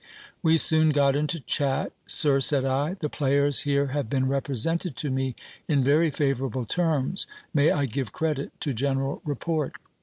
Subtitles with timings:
[0.41, 1.91] We soon got into chat.
[2.07, 5.35] Sir, said I, the players here have been represented to me
[5.67, 9.73] in very favourable terms: may I give credit to general report?